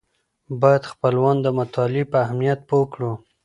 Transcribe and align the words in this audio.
باید 0.61 0.83
خپلوان 0.91 1.37
د 1.41 1.47
مطالعې 1.59 2.03
په 2.11 2.17
اهمیت 2.25 2.59
پوه 2.69 2.85
کړو. 2.93 3.11